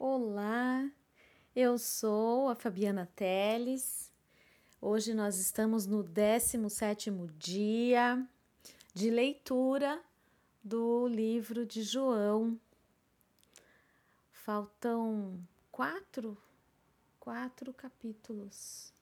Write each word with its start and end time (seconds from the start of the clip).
Olá, 0.00 0.88
eu 1.56 1.76
sou 1.76 2.48
a 2.48 2.54
Fabiana 2.54 3.10
Teles. 3.16 4.12
Hoje 4.80 5.12
nós 5.12 5.38
estamos 5.38 5.86
no 5.86 6.04
17º 6.04 7.28
dia 7.36 8.24
de 8.94 9.10
leitura 9.10 10.00
do 10.62 11.08
livro 11.08 11.66
de 11.66 11.82
João. 11.82 12.56
Faltam 14.30 15.36
quatro, 15.72 16.38
quatro 17.18 17.74
capítulos 17.74 18.92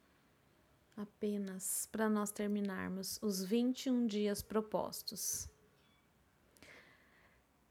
apenas 0.97 1.87
para 1.93 2.09
nós 2.09 2.31
terminarmos 2.31 3.19
os 3.21 3.45
21 3.45 4.07
dias 4.07 4.41
propostos. 4.41 5.47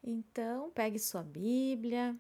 Então, 0.04 0.70
pegue 0.70 1.00
sua 1.00 1.24
Bíblia, 1.24 2.16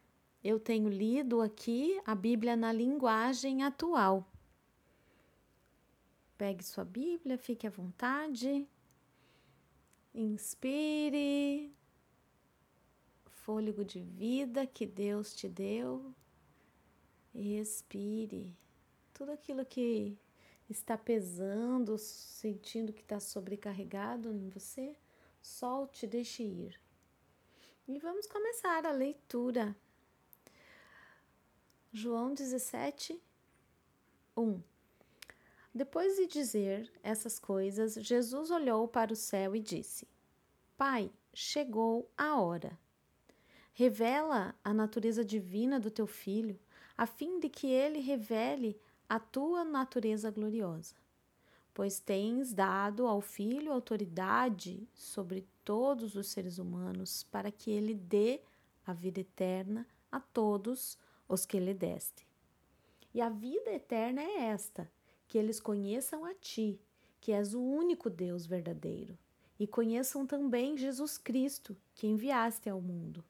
eu 0.46 0.60
tenho 0.60 0.88
lido 0.88 1.42
aqui 1.42 2.00
a 2.06 2.14
Bíblia 2.14 2.56
na 2.56 2.72
linguagem 2.72 3.64
atual. 3.64 4.32
Pegue 6.38 6.64
sua 6.64 6.86
Bíblia, 6.86 7.36
fique 7.36 7.66
à 7.66 7.70
vontade. 7.72 8.70
Inspire. 10.14 11.74
Fôlego 13.26 13.84
de 13.84 14.00
vida 14.00 14.68
que 14.68 14.86
Deus 14.86 15.34
te 15.34 15.50
deu. 15.50 16.14
Expire. 17.34 18.56
Tudo 19.16 19.32
aquilo 19.32 19.66
que 19.66 20.16
está 20.70 20.96
pesando, 20.96 21.98
sentindo 21.98 22.94
que 22.94 23.02
está 23.02 23.20
sobrecarregado 23.20 24.32
em 24.32 24.48
você, 24.50 24.96
solte, 25.42 26.06
deixe 26.06 26.44
ir. 26.44 26.80
E 27.88 27.98
vamos 27.98 28.28
começar 28.28 28.86
a 28.86 28.92
leitura 28.92 29.76
João 31.98 32.34
17, 32.34 33.18
1. 34.36 34.62
Depois 35.74 36.18
de 36.18 36.28
dizer 36.28 36.92
essas 37.02 37.40
coisas, 37.40 37.94
Jesus 37.94 38.52
olhou 38.52 38.86
para 38.86 39.14
o 39.14 39.16
céu 39.16 39.56
e 39.56 39.62
disse: 39.62 40.06
Pai, 40.76 41.10
chegou 41.34 42.12
a 42.18 42.36
hora. 42.36 42.78
Revela 43.72 44.54
a 44.62 44.74
natureza 44.74 45.24
divina 45.24 45.80
do 45.80 45.90
teu 45.90 46.06
filho, 46.06 46.60
a 46.98 47.06
fim 47.06 47.40
de 47.40 47.48
que 47.48 47.68
ele 47.68 48.02
revele 48.02 48.78
a 49.08 49.18
tua 49.18 49.64
natureza 49.64 50.30
gloriosa. 50.30 50.96
Pois 51.74 51.98
tens 52.02 52.54
dado 52.54 53.08
ao 53.08 53.22
filho 53.22 53.72
autoridade 53.72 54.86
sobre 54.94 55.48
todos 55.64 56.18
os 56.18 56.28
seres 56.28 56.58
humanos, 56.58 57.24
para 57.24 57.50
que 57.50 57.72
ele 57.72 57.94
dê 57.94 58.42
a 58.86 58.92
vida 58.92 59.22
eterna 59.22 59.88
a 60.12 60.20
todos 60.20 60.98
os 61.28 61.46
que 61.46 61.60
lhe 61.60 61.74
deste. 61.74 62.28
E 63.14 63.22
a 63.22 63.30
vida 63.30 63.72
eterna 63.72 64.22
é 64.22 64.46
esta: 64.46 64.90
que 65.28 65.38
eles 65.38 65.60
conheçam 65.60 66.26
a 66.26 66.34
ti, 66.34 66.80
que 67.20 67.32
és 67.32 67.54
o 67.54 67.62
único 67.62 68.10
Deus 68.10 68.46
verdadeiro, 68.46 69.18
e 69.60 69.66
conheçam 69.66 70.26
também 70.26 70.78
Jesus 70.78 71.18
Cristo, 71.18 71.76
que 71.94 72.08
enviaste 72.08 72.70
ao 72.70 72.82
mundo. 72.82 73.24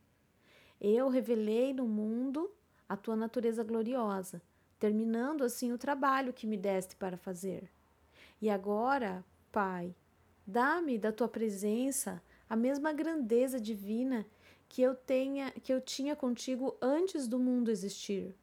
Eu 0.79 1.07
revelei 1.07 1.73
no 1.73 1.87
mundo 1.87 2.51
a 2.87 2.97
tua 2.97 3.15
natureza 3.15 3.63
gloriosa, 3.63 4.41
terminando 4.79 5.43
assim 5.43 5.71
o 5.71 5.77
trabalho 5.77 6.33
que 6.33 6.45
me 6.45 6.57
deste 6.57 6.95
para 6.95 7.17
fazer. 7.17 7.69
E 8.41 8.49
agora, 8.49 9.23
Pai, 9.51 9.95
dá-me 10.45 10.97
da 10.97 11.11
tua 11.11 11.27
presença 11.27 12.21
a 12.49 12.55
mesma 12.55 12.91
grandeza 12.91 13.59
divina 13.59 14.25
que 14.69 14.81
eu 14.81 14.95
tenha 14.95 15.51
que 15.51 15.73
eu 15.73 15.81
tinha 15.81 16.15
contigo 16.15 16.75
antes 16.81 17.27
do 17.27 17.39
mundo 17.39 17.71
existir. 17.71 18.33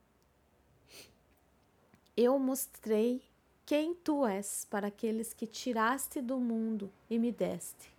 Eu 2.17 2.39
mostrei 2.39 3.23
quem 3.65 3.95
tu 3.95 4.27
és 4.27 4.67
para 4.69 4.89
aqueles 4.89 5.33
que 5.33 5.47
tiraste 5.47 6.21
do 6.21 6.39
mundo 6.39 6.93
e 7.09 7.19
me 7.19 7.33
deste. 7.33 7.93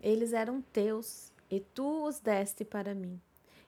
Eles 0.00 0.32
eram 0.32 0.60
teus 0.60 1.32
e 1.50 1.60
tu 1.60 2.06
os 2.06 2.20
deste 2.20 2.64
para 2.64 2.94
mim. 2.94 3.20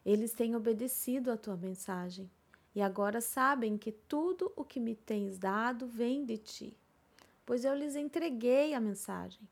Eles 0.04 0.32
têm 0.32 0.56
obedecido 0.56 1.30
à 1.30 1.36
tua 1.36 1.56
mensagem 1.56 2.30
e 2.74 2.80
agora 2.80 3.20
sabem 3.20 3.76
que 3.76 3.92
tudo 3.92 4.52
o 4.56 4.64
que 4.64 4.80
me 4.80 4.94
tens 4.94 5.38
dado 5.38 5.86
vem 5.86 6.24
de 6.24 6.38
ti, 6.38 6.76
pois 7.44 7.64
eu 7.64 7.74
lhes 7.74 7.94
entreguei 7.94 8.74
a 8.74 8.80
mensagem 8.80 9.46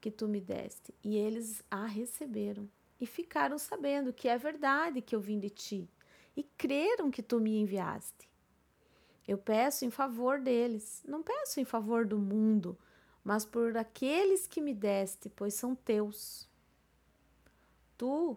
que 0.00 0.10
tu 0.10 0.28
me 0.28 0.40
deste 0.40 0.92
e 1.02 1.16
eles 1.16 1.62
a 1.70 1.86
receberam 1.86 2.68
e 3.00 3.06
ficaram 3.06 3.58
sabendo 3.58 4.12
que 4.12 4.28
é 4.28 4.38
verdade 4.38 5.02
que 5.02 5.14
eu 5.14 5.20
vim 5.20 5.38
de 5.38 5.50
ti 5.50 5.88
e 6.36 6.42
creram 6.42 7.10
que 7.10 7.22
tu 7.22 7.40
me 7.40 7.58
enviaste. 7.58 8.28
Eu 9.26 9.38
peço 9.38 9.84
em 9.84 9.90
favor 9.90 10.40
deles, 10.40 11.02
não 11.06 11.22
peço 11.22 11.58
em 11.58 11.64
favor 11.64 12.06
do 12.06 12.18
mundo, 12.18 12.78
mas 13.22 13.44
por 13.44 13.76
aqueles 13.76 14.46
que 14.46 14.60
me 14.60 14.74
deste, 14.74 15.30
pois 15.30 15.54
são 15.54 15.74
teus. 15.74 16.48
Tu, 17.96 18.36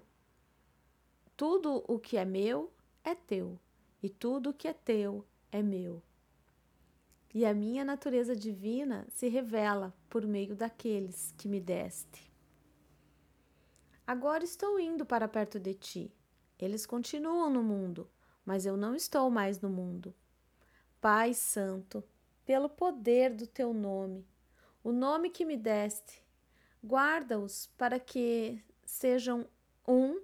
tudo 1.35 1.83
o 1.87 1.99
que 1.99 2.15
é 2.15 2.23
meu 2.23 2.71
é 3.03 3.13
teu, 3.13 3.59
e 4.01 4.09
tudo 4.09 4.51
o 4.51 4.53
que 4.53 4.67
é 4.67 4.73
teu 4.73 5.25
é 5.51 5.61
meu. 5.61 6.01
E 7.33 7.45
a 7.45 7.53
minha 7.53 7.83
natureza 7.83 8.35
divina 8.35 9.05
se 9.09 9.27
revela 9.27 9.93
por 10.09 10.25
meio 10.25 10.55
daqueles 10.55 11.33
que 11.37 11.47
me 11.47 11.59
deste. 11.59 12.26
Agora 14.07 14.41
estou 14.41 14.79
indo 14.79 15.05
para 15.05 15.27
perto 15.27 15.59
de 15.59 15.73
ti. 15.73 16.15
Eles 16.57 16.85
continuam 16.85 17.49
no 17.49 17.61
mundo, 17.61 18.09
mas 18.45 18.65
eu 18.65 18.77
não 18.77 18.95
estou 18.95 19.29
mais 19.29 19.59
no 19.59 19.69
mundo. 19.69 20.15
Pai 21.01 21.33
Santo, 21.33 22.01
pelo 22.45 22.69
poder 22.69 23.33
do 23.33 23.45
teu 23.45 23.73
nome, 23.73 24.25
o 24.81 24.93
nome 24.93 25.29
que 25.29 25.43
me 25.43 25.57
deste, 25.57 26.23
guarda-os 26.81 27.67
para 27.77 27.99
que 27.99 28.63
sejam 28.85 29.45
um, 29.85 30.21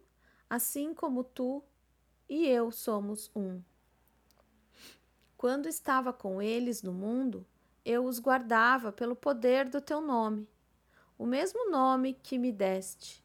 assim 0.49 0.93
como 0.93 1.21
tu 1.21 1.61
e 2.29 2.47
eu 2.47 2.71
somos 2.71 3.29
um. 3.35 3.61
Quando 5.35 5.67
estava 5.67 6.13
com 6.13 6.41
eles 6.41 6.81
no 6.81 6.93
mundo, 6.93 7.45
eu 7.83 8.05
os 8.05 8.17
guardava 8.17 8.93
pelo 8.93 9.13
poder 9.13 9.67
do 9.67 9.81
teu 9.81 9.99
nome, 9.99 10.47
o 11.17 11.25
mesmo 11.25 11.69
nome 11.69 12.13
que 12.13 12.37
me 12.37 12.49
deste. 12.49 13.22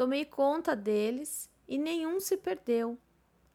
Tomei 0.00 0.24
conta 0.24 0.74
deles 0.74 1.50
e 1.68 1.76
nenhum 1.76 2.20
se 2.20 2.34
perdeu, 2.34 2.98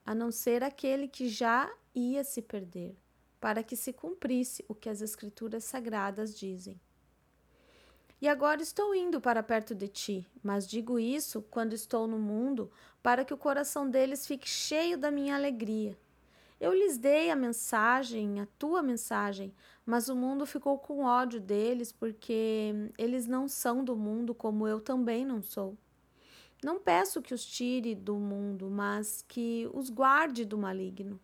a 0.05 0.13
não 0.13 0.31
ser 0.31 0.63
aquele 0.63 1.07
que 1.07 1.27
já 1.27 1.67
ia 1.91 2.23
se 2.23 2.39
perder, 2.39 2.95
para 3.41 3.63
que 3.63 3.75
se 3.75 3.91
cumprisse 3.91 4.63
o 4.67 4.75
que 4.75 4.87
as 4.87 5.01
Escrituras 5.01 5.63
sagradas 5.63 6.37
dizem. 6.37 6.79
E 8.21 8.27
agora 8.27 8.61
estou 8.61 8.93
indo 8.93 9.19
para 9.19 9.41
perto 9.41 9.73
de 9.73 9.87
ti, 9.87 10.27
mas 10.43 10.67
digo 10.67 10.99
isso 10.99 11.41
quando 11.49 11.73
estou 11.73 12.05
no 12.05 12.19
mundo, 12.19 12.69
para 13.01 13.25
que 13.25 13.33
o 13.33 13.37
coração 13.39 13.89
deles 13.89 14.27
fique 14.27 14.47
cheio 14.47 14.99
da 14.99 15.09
minha 15.09 15.33
alegria. 15.33 15.97
Eu 16.59 16.75
lhes 16.75 16.99
dei 16.99 17.31
a 17.31 17.35
mensagem, 17.35 18.39
a 18.39 18.45
tua 18.59 18.83
mensagem, 18.83 19.51
mas 19.83 20.09
o 20.09 20.15
mundo 20.15 20.45
ficou 20.45 20.77
com 20.77 21.05
ódio 21.05 21.41
deles, 21.41 21.91
porque 21.91 22.71
eles 22.99 23.25
não 23.25 23.47
são 23.47 23.83
do 23.83 23.95
mundo 23.95 24.35
como 24.35 24.67
eu 24.67 24.79
também 24.79 25.25
não 25.25 25.41
sou. 25.41 25.75
Não 26.65 26.79
peço 26.79 27.21
que 27.21 27.31
os 27.31 27.45
tire 27.45 27.93
do 27.93 28.15
mundo, 28.15 28.71
mas 28.71 29.23
que 29.27 29.69
os 29.71 29.91
guarde 29.91 30.43
do 30.43 30.57
maligno. 30.57 31.19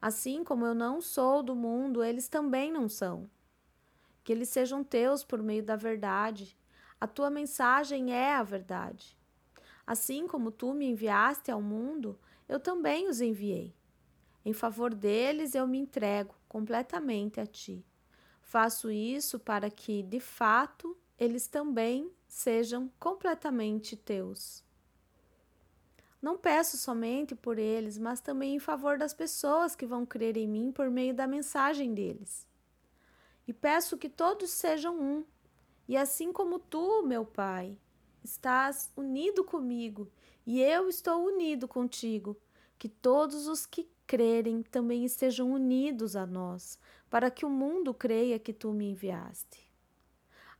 Assim 0.00 0.44
como 0.44 0.64
eu 0.64 0.72
não 0.72 1.00
sou 1.00 1.42
do 1.42 1.56
mundo, 1.56 2.00
eles 2.00 2.28
também 2.28 2.70
não 2.70 2.88
são. 2.88 3.28
Que 4.22 4.30
eles 4.30 4.48
sejam 4.48 4.84
teus 4.84 5.24
por 5.24 5.42
meio 5.42 5.64
da 5.64 5.74
verdade. 5.74 6.56
A 7.00 7.08
tua 7.08 7.28
mensagem 7.28 8.12
é 8.12 8.36
a 8.36 8.44
verdade. 8.44 9.18
Assim 9.84 10.28
como 10.28 10.52
tu 10.52 10.72
me 10.74 10.86
enviaste 10.86 11.50
ao 11.50 11.60
mundo, 11.60 12.16
eu 12.48 12.60
também 12.60 13.08
os 13.08 13.20
enviei. 13.20 13.74
Em 14.44 14.52
favor 14.52 14.94
deles, 14.94 15.56
eu 15.56 15.66
me 15.66 15.78
entrego 15.78 16.36
completamente 16.48 17.40
a 17.40 17.46
ti. 17.46 17.84
Faço 18.40 18.92
isso 18.92 19.40
para 19.40 19.68
que, 19.68 20.04
de 20.04 20.20
fato, 20.20 20.96
eles 21.20 21.46
também 21.46 22.10
sejam 22.26 22.90
completamente 22.98 23.94
teus. 23.94 24.64
Não 26.20 26.38
peço 26.38 26.78
somente 26.78 27.34
por 27.34 27.58
eles, 27.58 27.98
mas 27.98 28.22
também 28.22 28.54
em 28.54 28.58
favor 28.58 28.96
das 28.96 29.12
pessoas 29.12 29.76
que 29.76 29.86
vão 29.86 30.06
crer 30.06 30.38
em 30.38 30.48
mim 30.48 30.72
por 30.72 30.90
meio 30.90 31.14
da 31.14 31.26
mensagem 31.26 31.92
deles. 31.92 32.48
E 33.46 33.52
peço 33.52 33.98
que 33.98 34.08
todos 34.08 34.50
sejam 34.50 34.98
um, 34.98 35.24
e 35.86 35.96
assim 35.96 36.32
como 36.32 36.58
tu, 36.58 37.02
meu 37.02 37.24
Pai, 37.24 37.76
estás 38.24 38.90
unido 38.96 39.44
comigo 39.44 40.10
e 40.46 40.60
eu 40.60 40.88
estou 40.88 41.24
unido 41.24 41.68
contigo, 41.68 42.36
que 42.78 42.88
todos 42.88 43.46
os 43.46 43.66
que 43.66 43.90
crerem 44.06 44.62
também 44.62 45.04
estejam 45.04 45.52
unidos 45.52 46.16
a 46.16 46.26
nós, 46.26 46.78
para 47.10 47.30
que 47.30 47.44
o 47.44 47.50
mundo 47.50 47.92
creia 47.92 48.38
que 48.38 48.52
tu 48.52 48.72
me 48.72 48.90
enviaste. 48.90 49.69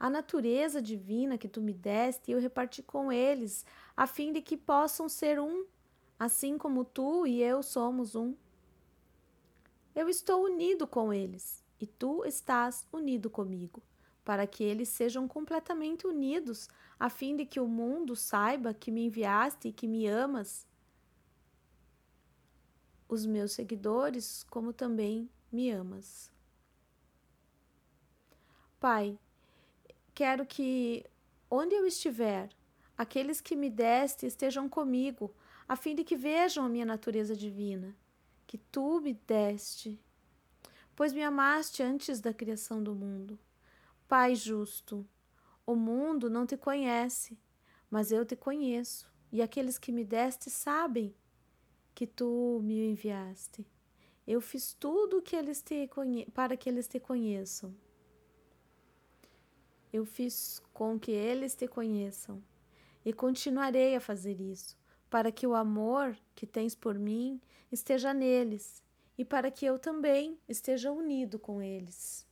A 0.01 0.09
natureza 0.09 0.81
divina 0.81 1.37
que 1.37 1.47
tu 1.47 1.61
me 1.61 1.75
deste, 1.75 2.33
eu 2.33 2.41
reparti 2.41 2.83
com 2.83 3.13
eles, 3.13 3.67
a 3.95 4.07
fim 4.07 4.33
de 4.33 4.41
que 4.41 4.57
possam 4.57 5.11
ser 5.11 5.39
um, 5.39 5.67
assim 6.19 6.57
como 6.57 6.87
tu 6.87 7.27
e 7.27 7.43
eu 7.43 7.63
somos 7.63 8.15
um. 8.15 8.35
Eu 9.95 10.09
estou 10.09 10.43
unido 10.43 10.87
com 10.87 11.13
eles 11.13 11.63
e 11.79 11.87
tu 11.87 12.25
estás 12.25 12.89
unido 12.91 13.29
comigo, 13.29 13.83
para 14.25 14.47
que 14.47 14.65
eles 14.65 14.89
sejam 14.89 15.29
completamente 15.29 16.07
unidos, 16.07 16.67
a 16.99 17.11
fim 17.11 17.37
de 17.37 17.45
que 17.45 17.61
o 17.61 17.69
mundo 17.69 18.17
saiba 18.17 18.73
que 18.73 18.91
me 18.91 19.05
enviaste 19.05 19.69
e 19.69 19.73
que 19.73 19.87
me 19.87 20.07
amas. 20.07 20.67
Os 23.07 23.27
meus 23.27 23.53
seguidores, 23.53 24.45
como 24.45 24.73
também 24.73 25.29
me 25.53 25.71
amas. 25.71 26.33
Pai, 28.79 29.19
quero 30.21 30.45
que 30.45 31.03
onde 31.51 31.75
eu 31.75 31.87
estiver, 31.87 32.51
aqueles 32.95 33.41
que 33.41 33.57
me 33.57 33.71
deste 33.71 34.27
estejam 34.27 34.69
comigo, 34.69 35.35
a 35.67 35.75
fim 35.77 35.95
de 35.95 36.05
que 36.05 36.15
vejam 36.15 36.63
a 36.63 36.69
minha 36.69 36.85
natureza 36.85 37.35
divina 37.35 37.97
que 38.47 38.59
tu 38.59 39.01
me 39.01 39.15
deste, 39.15 39.99
pois 40.95 41.15
me 41.15 41.23
amaste 41.23 41.83
antes 41.83 42.21
da 42.21 42.35
criação 42.35 42.83
do 42.83 42.95
mundo. 42.95 43.39
Pai 44.07 44.35
justo, 44.35 45.09
o 45.65 45.75
mundo 45.75 46.29
não 46.29 46.45
te 46.45 46.55
conhece, 46.55 47.39
mas 47.91 48.13
eu 48.13 48.23
te 48.27 48.37
conheço, 48.37 49.11
e 49.33 49.41
aqueles 49.41 49.79
que 49.79 49.91
me 49.91 50.05
deste 50.05 50.51
sabem 50.51 51.15
que 51.95 52.07
tu 52.07 52.61
me 52.63 52.91
enviaste. 52.91 53.67
Eu 54.27 54.43
fiz 54.43 54.75
tudo 54.75 55.23
que 55.23 55.35
eles 55.35 55.63
te 55.63 55.89
para 56.35 56.59
que 56.59 56.69
eles 56.69 56.87
te 56.87 57.01
conheçam. 57.01 57.75
Eu 59.93 60.05
fiz 60.05 60.63
com 60.73 60.99
que 60.99 61.11
eles 61.11 61.55
te 61.55 61.67
conheçam 61.67 62.43
e 63.05 63.13
continuarei 63.13 63.97
a 63.97 64.01
fazer 64.01 64.41
isso, 64.41 64.77
para 65.09 65.33
que 65.33 65.47
o 65.47 65.55
amor 65.55 66.17
que 66.35 66.47
tens 66.47 66.75
por 66.75 66.99
mim 66.99 67.41
esteja 67.73 68.15
neles 68.15 68.83
e 69.19 69.25
para 69.25 69.51
que 69.51 69.67
eu 69.67 69.79
também 69.79 70.39
esteja 70.49 70.93
unido 70.93 71.39
com 71.39 71.61
eles. 71.61 72.27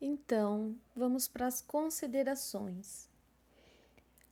Então, 0.00 0.74
vamos 0.96 1.28
para 1.28 1.46
as 1.46 1.60
considerações. 1.60 3.08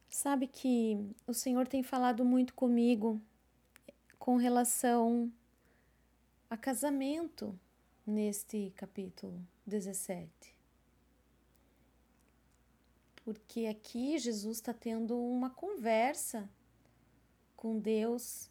Sabe 0.09 0.47
que 0.47 0.99
o 1.27 1.35
Senhor 1.35 1.69
tem 1.69 1.83
falado 1.83 2.25
muito 2.25 2.55
comigo 2.55 3.21
com 4.19 4.37
relação 4.37 5.31
a 6.49 6.57
casamento 6.57 7.59
neste 8.09 8.73
capítulo 8.77 9.47
17 9.67 10.59
porque 13.29 13.67
aqui 13.67 14.19
Jesus 14.19 14.57
está 14.57 14.73
tendo 14.73 15.15
uma 15.21 15.51
conversa 15.51 16.49
com 17.55 17.79
Deus. 17.79 18.51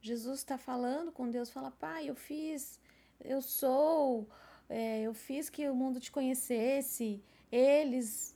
Jesus 0.00 0.38
está 0.38 0.56
falando 0.56 1.12
com 1.12 1.28
Deus, 1.28 1.50
fala, 1.50 1.70
pai, 1.70 2.08
eu 2.08 2.14
fiz, 2.14 2.80
eu 3.20 3.42
sou, 3.42 4.26
é, 4.66 5.02
eu 5.02 5.12
fiz 5.12 5.50
que 5.50 5.68
o 5.68 5.74
mundo 5.74 6.00
te 6.00 6.10
conhecesse, 6.10 7.22
eles 7.50 8.34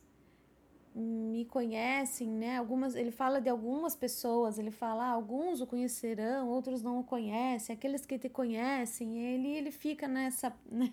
me 0.97 1.45
conhecem, 1.45 2.27
né? 2.27 2.57
Algumas, 2.57 2.95
ele 2.95 3.11
fala 3.11 3.39
de 3.39 3.49
algumas 3.49 3.95
pessoas, 3.95 4.57
ele 4.57 4.71
fala, 4.71 5.05
ah, 5.05 5.11
alguns 5.11 5.61
o 5.61 5.67
conhecerão, 5.67 6.49
outros 6.49 6.81
não 6.81 6.99
o 6.99 7.03
conhecem, 7.03 7.75
aqueles 7.75 8.05
que 8.05 8.17
te 8.17 8.27
conhecem, 8.29 9.17
ele 9.19 9.47
ele 9.49 9.71
fica 9.71 10.07
nessa, 10.07 10.55
né? 10.69 10.89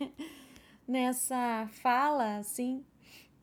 nessa 0.87 1.67
fala 1.83 2.37
assim 2.37 2.85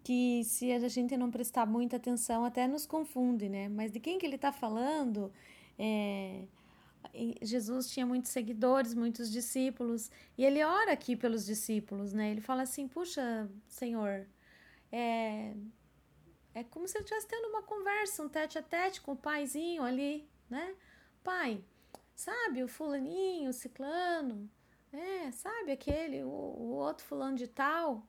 que 0.03 0.43
se 0.43 0.71
a 0.71 0.87
gente 0.87 1.15
não 1.17 1.31
prestar 1.31 1.65
muita 1.65 1.97
atenção 1.97 2.45
até 2.45 2.67
nos 2.67 2.85
confunde, 2.85 3.49
né? 3.49 3.67
Mas 3.69 3.91
de 3.91 3.99
quem 3.99 4.17
que 4.19 4.25
ele 4.25 4.35
está 4.35 4.51
falando? 4.51 5.31
É, 5.77 6.43
Jesus 7.41 7.89
tinha 7.89 8.05
muitos 8.05 8.31
seguidores, 8.31 8.93
muitos 8.93 9.31
discípulos, 9.31 10.11
e 10.37 10.45
ele 10.45 10.63
ora 10.63 10.91
aqui 10.93 11.15
pelos 11.15 11.45
discípulos, 11.45 12.13
né? 12.13 12.31
Ele 12.31 12.41
fala 12.41 12.63
assim: 12.63 12.87
Puxa, 12.87 13.49
Senhor, 13.67 14.27
é, 14.91 15.53
é 16.53 16.63
como 16.63 16.87
se 16.87 16.97
ele 16.97 17.03
estivesse 17.03 17.27
tendo 17.27 17.47
uma 17.47 17.63
conversa, 17.63 18.23
um 18.23 18.29
tete 18.29 18.57
a 18.57 18.61
tete 18.61 19.01
com 19.01 19.13
o 19.13 19.17
paizinho 19.17 19.83
ali, 19.83 20.27
né? 20.49 20.75
Pai, 21.23 21.63
sabe 22.15 22.63
o 22.63 22.67
fulaninho, 22.67 23.49
o 23.49 23.53
ciclano, 23.53 24.49
é, 24.91 25.31
sabe 25.31 25.71
aquele, 25.71 26.23
o, 26.23 26.27
o 26.27 26.73
outro 26.73 27.05
fulano 27.05 27.37
de 27.37 27.47
tal? 27.47 28.05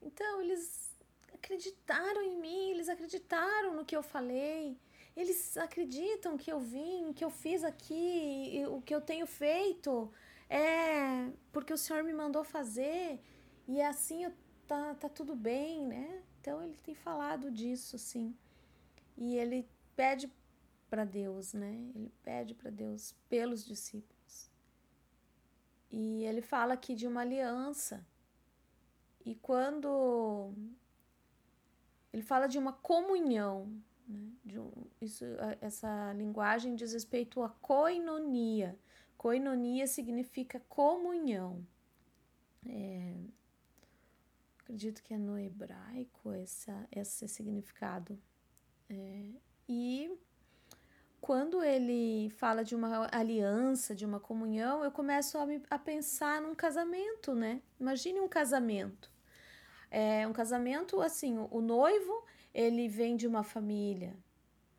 Então, 0.00 0.40
eles 0.40 0.92
acreditaram 1.34 2.22
em 2.22 2.36
mim, 2.38 2.70
eles 2.70 2.88
acreditaram 2.88 3.74
no 3.74 3.84
que 3.84 3.96
eu 3.96 4.02
falei, 4.02 4.78
eles 5.16 5.56
acreditam 5.56 6.38
que 6.38 6.50
eu 6.50 6.58
vim, 6.58 7.12
que 7.12 7.24
eu 7.24 7.30
fiz 7.30 7.62
aqui, 7.62 8.64
o 8.68 8.80
que 8.80 8.94
eu 8.94 9.00
tenho 9.00 9.26
feito 9.26 10.12
é 10.48 11.30
porque 11.52 11.72
o 11.72 11.78
Senhor 11.78 12.02
me 12.02 12.12
mandou 12.12 12.44
fazer 12.44 13.20
e 13.66 13.80
assim 13.80 14.24
eu, 14.24 14.32
tá, 14.66 14.94
tá 14.94 15.08
tudo 15.08 15.34
bem, 15.34 15.86
né? 15.86 16.22
Então 16.42 16.60
ele 16.60 16.76
tem 16.82 16.92
falado 16.92 17.52
disso, 17.52 17.96
sim. 17.96 18.36
E 19.16 19.36
ele 19.36 19.64
pede 19.94 20.28
para 20.90 21.04
Deus, 21.04 21.54
né? 21.54 21.88
Ele 21.94 22.12
pede 22.20 22.52
para 22.52 22.68
Deus 22.68 23.14
pelos 23.28 23.64
discípulos. 23.64 24.50
E 25.88 26.24
ele 26.24 26.42
fala 26.42 26.74
aqui 26.74 26.96
de 26.96 27.06
uma 27.06 27.20
aliança. 27.20 28.04
E 29.24 29.36
quando 29.36 30.52
ele 32.12 32.22
fala 32.24 32.48
de 32.48 32.58
uma 32.58 32.72
comunhão, 32.72 33.72
né? 34.08 34.32
de 34.44 34.58
um, 34.58 34.72
isso, 35.00 35.24
essa 35.60 36.12
linguagem 36.14 36.74
diz 36.74 36.92
respeito 36.92 37.40
à 37.40 37.50
koinonia. 37.50 38.76
Koinonia 39.16 39.86
significa 39.86 40.58
comunhão. 40.68 41.64
É, 42.66 43.14
acredito 44.72 45.02
que 45.02 45.12
é 45.12 45.18
no 45.18 45.38
hebraico 45.38 46.32
essa, 46.32 46.88
esse 46.90 47.28
significado. 47.28 48.18
É, 48.88 49.28
e 49.68 50.18
quando 51.20 51.62
ele 51.62 52.30
fala 52.30 52.64
de 52.64 52.74
uma 52.74 53.06
aliança, 53.12 53.94
de 53.94 54.06
uma 54.06 54.18
comunhão, 54.18 54.82
eu 54.82 54.90
começo 54.90 55.36
a, 55.36 55.44
me, 55.44 55.62
a 55.68 55.78
pensar 55.78 56.40
num 56.40 56.54
casamento, 56.54 57.34
né? 57.34 57.60
Imagine 57.78 58.20
um 58.20 58.28
casamento. 58.28 59.10
É 59.90 60.26
um 60.26 60.32
casamento 60.32 61.02
assim, 61.02 61.36
o 61.50 61.60
noivo, 61.60 62.24
ele 62.54 62.88
vem 62.88 63.14
de 63.14 63.26
uma 63.26 63.42
família 63.42 64.16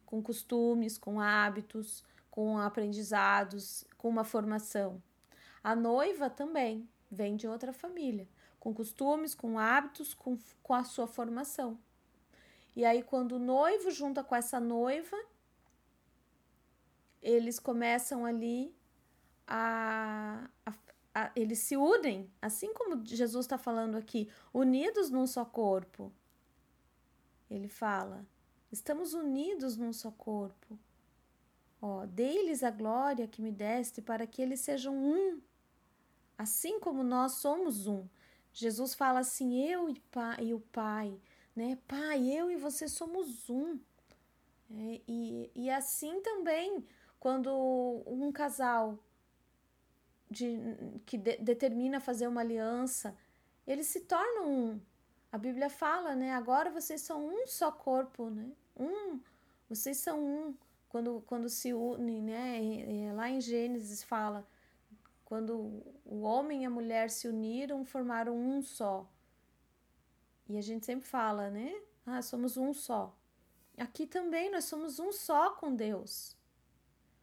com 0.07 0.23
costumes, 0.23 0.97
com 0.97 1.21
hábitos, 1.21 2.03
com 2.31 2.57
aprendizados, 2.57 3.85
com 3.95 4.09
uma 4.09 4.23
formação. 4.23 5.01
A 5.63 5.75
noiva 5.75 6.31
também 6.31 6.89
vem 7.11 7.35
de 7.35 7.47
outra 7.47 7.71
família, 7.71 8.27
com 8.63 8.73
costumes, 8.73 9.35
com 9.35 9.59
hábitos, 9.59 10.13
com, 10.13 10.37
com 10.61 10.73
a 10.73 10.85
sua 10.85 11.05
formação. 11.05 11.77
E 12.73 12.85
aí, 12.85 13.03
quando 13.03 13.33
o 13.33 13.39
noivo 13.39 13.91
junta 13.91 14.23
com 14.23 14.33
essa 14.33 14.57
noiva, 14.57 15.17
eles 17.21 17.59
começam 17.59 18.25
ali 18.25 18.73
a, 19.45 20.49
a, 21.13 21.31
eles 21.35 21.59
se 21.59 21.75
unem, 21.75 22.31
assim 22.41 22.73
como 22.73 23.05
Jesus 23.05 23.45
está 23.45 23.57
falando 23.57 23.97
aqui, 23.97 24.31
unidos 24.53 25.09
num 25.09 25.27
só 25.27 25.43
corpo. 25.43 26.09
Ele 27.51 27.67
fala: 27.67 28.25
estamos 28.71 29.13
unidos 29.13 29.75
num 29.75 29.91
só 29.91 30.09
corpo. 30.09 30.79
Ó, 31.81 32.05
dei-lhes 32.05 32.63
a 32.63 32.71
glória 32.71 33.27
que 33.27 33.41
me 33.41 33.51
deste 33.51 34.01
para 34.01 34.25
que 34.25 34.41
eles 34.41 34.61
sejam 34.61 34.95
um, 34.95 35.41
assim 36.37 36.79
como 36.79 37.03
nós 37.03 37.33
somos 37.33 37.87
um. 37.87 38.07
Jesus 38.53 38.93
fala 38.93 39.19
assim: 39.19 39.59
eu 39.65 39.89
e, 39.89 40.01
e 40.41 40.53
o 40.53 40.59
Pai, 40.59 41.19
né? 41.55 41.77
Pai, 41.87 42.29
eu 42.29 42.51
e 42.51 42.55
você 42.55 42.87
somos 42.87 43.49
um. 43.49 43.79
É, 44.71 45.01
e, 45.07 45.51
e 45.55 45.69
assim 45.69 46.21
também, 46.21 46.85
quando 47.19 47.51
um 48.05 48.31
casal 48.31 48.97
de, 50.29 50.57
que 51.05 51.17
de, 51.17 51.37
determina 51.37 51.99
fazer 51.99 52.27
uma 52.27 52.41
aliança, 52.41 53.15
eles 53.65 53.87
se 53.87 54.01
tornam 54.01 54.49
um. 54.49 54.81
A 55.31 55.37
Bíblia 55.37 55.69
fala, 55.69 56.15
né? 56.15 56.33
Agora 56.33 56.69
vocês 56.69 57.01
são 57.01 57.25
um 57.25 57.47
só 57.47 57.71
corpo, 57.71 58.29
né? 58.29 58.51
Um, 58.77 59.19
vocês 59.67 59.97
são 59.97 60.19
um. 60.23 60.55
Quando, 60.89 61.23
quando 61.25 61.49
se 61.49 61.73
unem, 61.73 62.21
né? 62.21 63.13
Lá 63.15 63.27
em 63.29 63.41
Gênesis 63.41 64.03
fala, 64.03 64.47
quando 65.33 65.83
o 66.05 66.21
homem 66.21 66.61
e 66.61 66.65
a 66.65 66.69
mulher 66.69 67.09
se 67.09 67.27
uniram, 67.27 67.83
formaram 67.83 68.37
um 68.37 68.61
só. 68.61 69.11
E 70.47 70.59
a 70.59 70.61
gente 70.61 70.85
sempre 70.85 71.07
fala, 71.07 71.49
né? 71.49 71.73
Ah, 72.05 72.21
somos 72.21 72.55
um 72.55 72.71
só. 72.71 73.17
Aqui 73.75 74.05
também 74.05 74.51
nós 74.51 74.65
somos 74.65 74.99
um 74.99 75.11
só 75.11 75.49
com 75.55 75.75
Deus. 75.75 76.37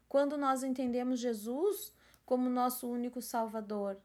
Quando 0.09 0.37
nós 0.37 0.65
entendemos 0.65 1.21
Jesus, 1.21 1.95
como 2.27 2.51
nosso 2.51 2.89
único 2.91 3.23
Salvador. 3.23 3.97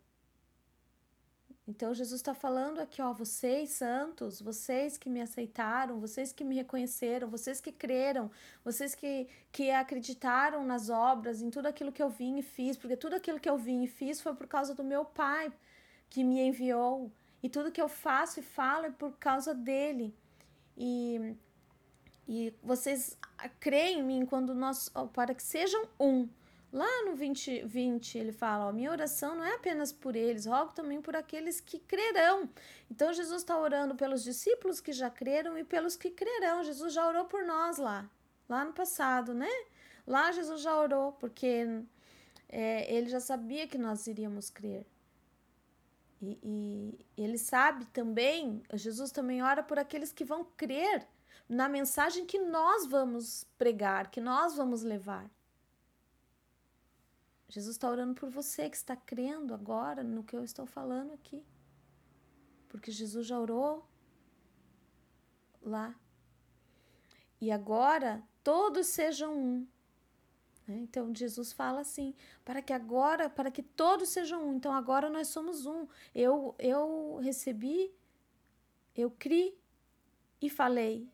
Então 1.68 1.96
Jesus 1.96 2.20
está 2.22 2.36
falando 2.36 2.80
aqui, 2.80 3.02
ó, 3.02 3.12
vocês 3.12 3.72
santos, 3.72 4.40
vocês 4.40 4.98
que 4.98 5.10
me 5.10 5.20
aceitaram, 5.20 6.00
vocês 6.00 6.32
que 6.32 6.44
me 6.44 6.56
reconheceram, 6.56 7.28
vocês 7.28 7.60
que 7.60 7.72
creram, 7.72 8.30
vocês 8.64 8.94
que, 8.94 9.28
que 9.52 9.72
acreditaram 9.72 10.64
nas 10.64 10.90
obras, 10.90 11.42
em 11.42 11.50
tudo 11.50 11.66
aquilo 11.66 11.92
que 11.92 12.04
eu 12.04 12.10
vim 12.10 12.38
e 12.38 12.44
fiz, 12.44 12.78
porque 12.78 12.96
tudo 12.96 13.16
aquilo 13.16 13.40
que 13.40 13.50
eu 13.50 13.58
vim 13.58 13.84
e 13.84 13.88
fiz 13.88 14.22
foi 14.22 14.36
por 14.36 14.46
causa 14.46 14.76
do 14.76 14.84
meu 14.84 15.04
Pai 15.04 15.52
que 16.08 16.24
me 16.24 16.40
enviou, 16.40 17.12
e 17.42 17.50
tudo 17.50 17.72
que 17.72 17.82
eu 17.82 17.88
faço 17.88 18.40
e 18.40 18.44
falo 18.44 18.86
é 18.86 18.92
por 18.92 19.18
causa 19.18 19.54
dele. 19.54 20.16
E, 20.78 21.36
e 22.28 22.54
vocês 22.64 23.18
creem 23.60 24.00
em 24.00 24.04
mim 24.04 24.26
quando 24.26 24.54
nós, 24.54 24.92
ó, 24.94 25.08
para 25.08 25.34
que 25.34 25.44
sejam 25.44 25.88
um 26.00 26.28
Lá 26.76 27.06
no 27.06 27.16
20, 27.16 27.62
20 27.68 28.18
ele 28.18 28.34
fala: 28.34 28.68
ó, 28.68 28.72
minha 28.74 28.92
oração 28.92 29.34
não 29.34 29.46
é 29.46 29.56
apenas 29.56 29.94
por 29.94 30.14
eles, 30.14 30.46
rogo 30.46 30.74
também 30.74 31.02
por 31.02 31.16
aqueles 31.16 31.62
que 31.62 31.80
crerão. 31.80 32.50
Então 32.92 33.14
Jesus 33.14 33.44
está 33.44 33.58
orando 33.58 33.96
pelos 33.96 34.22
discípulos 34.22 34.82
que 34.82 34.92
já 34.92 35.10
creram 35.10 35.58
e 35.58 35.64
pelos 35.64 35.96
que 35.96 36.10
crerão. 36.10 36.66
Jesus 36.66 36.94
já 36.94 37.08
orou 37.08 37.24
por 37.24 37.46
nós 37.46 37.78
lá, 37.78 38.10
lá 38.50 38.66
no 38.66 38.74
passado, 38.74 39.34
né? 39.34 39.48
Lá 40.06 40.34
Jesus 40.34 40.60
já 40.62 40.78
orou, 40.78 41.14
porque 41.14 41.66
é, 42.50 42.94
ele 42.94 43.08
já 43.08 43.22
sabia 43.22 43.66
que 43.70 43.78
nós 43.78 44.06
iríamos 44.06 44.50
crer. 44.50 44.86
E, 46.22 46.38
e 46.44 47.06
ele 47.24 47.38
sabe 47.38 47.86
também, 47.86 48.62
Jesus 48.74 49.12
também 49.12 49.42
ora 49.42 49.64
por 49.64 49.80
aqueles 49.80 50.12
que 50.12 50.26
vão 50.26 50.44
crer 50.58 51.08
na 51.48 51.70
mensagem 51.70 52.26
que 52.26 52.38
nós 52.38 52.86
vamos 52.86 53.46
pregar, 53.58 54.12
que 54.12 54.20
nós 54.20 54.58
vamos 54.58 54.84
levar. 54.84 55.26
Jesus 57.48 57.76
está 57.76 57.90
orando 57.90 58.16
por 58.16 58.30
você 58.30 58.70
que 58.70 58.76
está 58.76 58.96
crendo 58.96 59.54
agora 59.54 60.04
no 60.04 60.24
que 60.24 60.36
eu 60.36 60.44
estou 60.44 60.66
falando 60.66 61.14
aqui. 61.14 61.44
Porque 62.68 62.92
Jesus 62.92 63.26
já 63.28 63.40
orou 63.40 63.88
lá. 65.62 65.96
E 67.40 67.52
agora 67.52 68.24
todos 68.44 68.88
sejam 68.88 69.38
um. 69.38 69.68
Né? 70.68 70.80
Então 70.80 71.14
Jesus 71.14 71.54
fala 71.54 71.82
assim: 71.82 72.14
para 72.44 72.62
que 72.62 72.74
agora, 72.74 73.30
para 73.30 73.52
que 73.52 73.62
todos 73.62 74.10
sejam 74.10 74.50
um. 74.50 74.56
Então 74.56 74.74
agora 74.74 75.10
nós 75.10 75.28
somos 75.28 75.66
um. 75.66 75.88
Eu, 76.14 76.56
eu 76.58 77.18
recebi, 77.22 77.94
eu 78.96 79.12
criei 79.12 79.58
e 80.42 80.50
falei. 80.50 81.10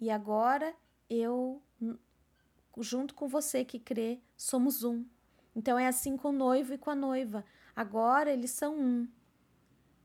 E 0.00 0.10
agora 0.10 0.74
eu, 1.08 1.62
junto 2.78 3.14
com 3.14 3.28
você 3.28 3.64
que 3.64 3.78
crê, 3.78 4.20
somos 4.36 4.82
um. 4.82 5.04
Então 5.54 5.78
é 5.78 5.86
assim 5.86 6.16
com 6.16 6.30
o 6.30 6.32
noivo 6.32 6.74
e 6.74 6.78
com 6.78 6.90
a 6.90 6.94
noiva. 6.94 7.44
Agora 7.74 8.30
eles 8.30 8.50
são 8.50 8.76
um. 8.76 9.08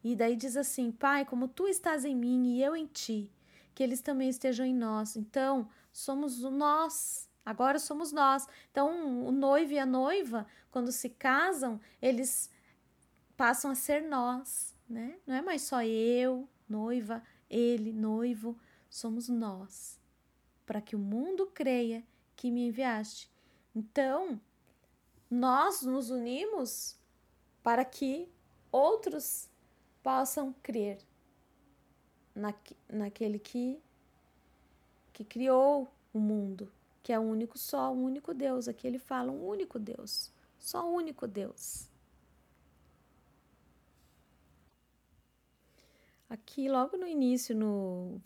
E 0.04 0.16
daí 0.16 0.36
diz 0.36 0.56
assim: 0.56 0.92
Pai, 0.92 1.25
como 1.25 1.48
tu 1.48 1.68
estás 1.68 2.06
em 2.06 2.16
mim 2.16 2.56
e 2.56 2.63
eu 2.63 2.75
em 2.75 2.86
ti, 2.86 3.32
que 3.74 3.84
eles 3.84 4.01
também 4.01 4.30
estejam 4.30 4.66
em 4.66 4.74
nós. 4.74 5.16
Então, 5.16 5.70
somos 5.92 6.39
nós. 6.42 7.30
Agora 7.46 7.80
somos 7.80 8.12
nós. 8.12 8.48
Então, 8.72 9.25
o 9.25 9.32
noivo 9.32 9.74
e 9.74 9.80
a 9.80 9.86
noiva, 9.86 10.46
quando 10.70 10.92
se 10.92 11.10
casam, 11.10 11.80
eles 12.01 12.51
passam 13.38 13.72
a 13.72 13.75
ser 13.75 14.01
nós, 14.01 14.75
né? 14.89 15.18
Não 15.25 15.36
é 15.36 15.42
mais 15.42 15.62
só 15.62 15.84
eu, 15.84 16.50
noiva, 16.68 17.24
ele, 17.50 17.94
noivo, 17.94 18.60
somos 18.89 19.30
nós. 19.30 20.00
Para 20.66 20.82
que 20.82 20.96
o 20.96 21.00
mundo 21.00 21.50
creia 21.54 22.04
que 22.36 22.51
me 22.51 22.68
enviaste. 22.68 23.32
Então, 23.74 24.42
nós 25.29 25.81
nos 25.81 26.10
unimos 26.10 26.96
para 27.62 27.84
que 27.84 28.29
outros 28.72 29.50
possam 30.01 30.53
crer 30.63 31.00
na, 32.34 32.53
naquele 32.88 33.39
que, 33.39 33.79
que 35.12 35.25
criou 35.25 35.91
o 36.13 36.19
mundo, 36.19 36.72
que 37.03 37.12
é 37.12 37.19
o 37.19 37.24
único 37.24 37.57
só, 37.57 37.91
o 37.91 38.03
único 38.03 38.34
Deus. 38.34 38.67
Aqui 38.67 38.88
ele 38.88 39.00
fala 39.00 39.31
um 39.31 39.46
único 39.46 39.77
Deus, 39.77 40.31
só 40.60 40.88
o 40.88 40.93
único 40.93 41.27
Deus. 41.27 41.88
Aqui, 46.29 46.67
logo 46.67 46.98
no 46.98 47.07
início, 47.07 47.55
no 47.55 48.22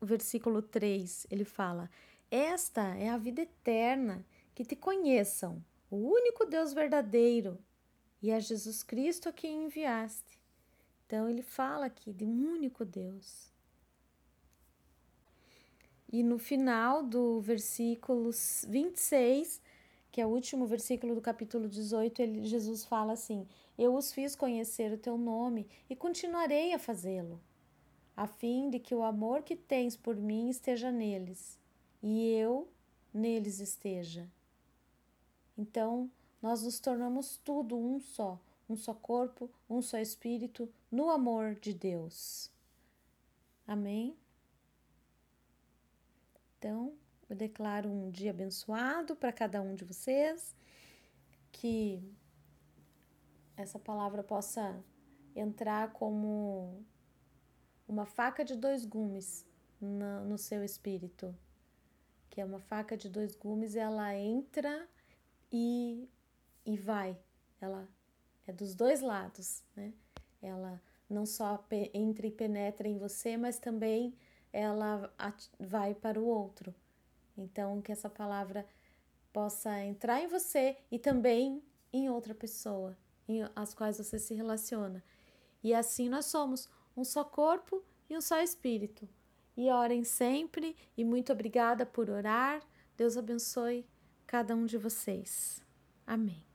versículo 0.00 0.62
3, 0.62 1.26
ele 1.30 1.44
fala: 1.44 1.90
Esta 2.30 2.82
é 2.96 3.10
a 3.10 3.18
vida 3.18 3.42
eterna, 3.42 4.24
que 4.54 4.64
te 4.64 4.74
conheçam, 4.74 5.62
o 5.94 6.10
único 6.12 6.44
Deus 6.44 6.72
verdadeiro, 6.72 7.58
e 8.20 8.32
a 8.32 8.40
Jesus 8.40 8.82
Cristo 8.82 9.28
a 9.28 9.32
quem 9.32 9.64
enviaste. 9.64 10.40
Então 11.06 11.28
ele 11.28 11.42
fala 11.42 11.86
aqui 11.86 12.12
de 12.12 12.24
um 12.24 12.52
único 12.52 12.84
Deus. 12.84 13.52
E 16.10 16.22
no 16.22 16.38
final 16.38 17.02
do 17.02 17.40
versículo 17.40 18.30
26, 18.66 19.60
que 20.10 20.20
é 20.20 20.26
o 20.26 20.30
último 20.30 20.66
versículo 20.66 21.14
do 21.14 21.20
capítulo 21.20 21.68
18, 21.68 22.22
ele, 22.22 22.44
Jesus 22.44 22.84
fala 22.84 23.12
assim: 23.12 23.46
Eu 23.76 23.94
os 23.94 24.12
fiz 24.12 24.34
conhecer 24.34 24.92
o 24.92 24.98
teu 24.98 25.18
nome 25.18 25.66
e 25.90 25.94
continuarei 25.94 26.72
a 26.72 26.78
fazê-lo, 26.78 27.40
a 28.16 28.26
fim 28.26 28.70
de 28.70 28.78
que 28.78 28.94
o 28.94 29.02
amor 29.02 29.42
que 29.42 29.54
tens 29.54 29.96
por 29.96 30.16
mim 30.16 30.48
esteja 30.48 30.90
neles 30.90 31.58
e 32.02 32.32
eu 32.32 32.68
neles 33.12 33.60
esteja. 33.60 34.28
Então, 35.56 36.10
nós 36.42 36.62
nos 36.62 36.80
tornamos 36.80 37.36
tudo 37.38 37.76
um 37.76 38.00
só, 38.00 38.40
um 38.68 38.76
só 38.76 38.92
corpo, 38.92 39.50
um 39.68 39.80
só 39.80 39.98
espírito, 39.98 40.68
no 40.90 41.10
amor 41.10 41.54
de 41.54 41.72
Deus. 41.72 42.50
Amém? 43.66 44.16
Então, 46.58 46.94
eu 47.28 47.36
declaro 47.36 47.88
um 47.88 48.10
dia 48.10 48.30
abençoado 48.30 49.16
para 49.16 49.32
cada 49.32 49.60
um 49.62 49.74
de 49.74 49.84
vocês, 49.84 50.54
que 51.52 52.02
essa 53.56 53.78
palavra 53.78 54.22
possa 54.22 54.82
entrar 55.34 55.92
como 55.92 56.84
uma 57.88 58.06
faca 58.06 58.44
de 58.44 58.56
dois 58.56 58.84
gumes 58.84 59.46
no, 59.80 60.38
seu 60.38 60.64
espírito, 60.64 61.34
que 62.30 62.40
é 62.40 62.44
uma 62.44 62.60
faca 62.60 62.96
de 62.96 63.08
dois 63.08 63.34
gumes, 63.36 63.76
ela 63.76 64.14
entra 64.14 64.88
e, 65.56 66.10
e 66.66 66.76
vai. 66.76 67.16
Ela 67.60 67.88
é 68.44 68.52
dos 68.52 68.74
dois 68.74 69.00
lados, 69.00 69.62
né? 69.76 69.94
Ela 70.42 70.82
não 71.08 71.24
só 71.24 71.64
entra 71.94 72.26
e 72.26 72.30
penetra 72.32 72.88
em 72.88 72.98
você, 72.98 73.36
mas 73.36 73.60
também 73.60 74.12
ela 74.52 75.14
vai 75.60 75.94
para 75.94 76.20
o 76.20 76.26
outro. 76.26 76.74
Então, 77.38 77.80
que 77.80 77.92
essa 77.92 78.10
palavra 78.10 78.66
possa 79.32 79.80
entrar 79.84 80.20
em 80.20 80.26
você 80.26 80.76
e 80.90 80.98
também 80.98 81.62
em 81.92 82.10
outra 82.10 82.34
pessoa, 82.34 82.98
em 83.28 83.48
as 83.54 83.72
quais 83.74 83.98
você 83.98 84.18
se 84.18 84.34
relaciona. 84.34 85.04
E 85.62 85.72
assim 85.72 86.08
nós 86.08 86.26
somos 86.26 86.68
um 86.96 87.04
só 87.04 87.22
corpo 87.22 87.80
e 88.10 88.16
um 88.16 88.20
só 88.20 88.40
espírito. 88.40 89.08
E 89.56 89.70
orem 89.70 90.02
sempre 90.02 90.76
e 90.96 91.04
muito 91.04 91.32
obrigada 91.32 91.86
por 91.86 92.10
orar. 92.10 92.60
Deus 92.96 93.16
abençoe 93.16 93.86
cada 94.26 94.54
um 94.54 94.66
de 94.66 94.76
vocês. 94.76 95.62
Amém. 96.06 96.53